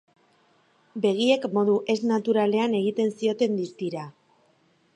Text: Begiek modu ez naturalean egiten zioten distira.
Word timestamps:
Begiek 1.03 1.43
modu 1.57 1.75
ez 1.95 1.97
naturalean 2.13 2.75
egiten 2.79 3.13
zioten 3.21 3.61
distira. 3.61 4.07